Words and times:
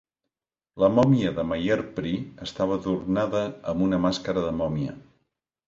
La 0.83 0.87
mòmia 0.99 1.33
de 1.39 1.45
Maiherpri 1.49 2.15
estava 2.47 2.79
adornada 2.81 3.45
amb 3.75 3.87
una 3.91 4.03
màscara 4.09 4.47
de 4.51 4.59
mòmia. 4.65 5.01